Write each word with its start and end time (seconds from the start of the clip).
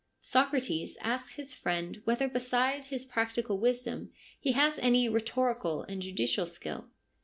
Socrates 0.23 0.97
asks 0.99 1.35
his 1.35 1.53
friend 1.53 2.01
whether 2.05 2.27
beside 2.27 2.85
his 2.85 3.05
practical 3.05 3.59
wisdom 3.59 4.11
he 4.39 4.53
has 4.53 4.79
any 4.79 5.07
rhetorical 5.07 5.83
and 5.83 6.01
judicial 6.01 6.47
skill. 6.47 6.89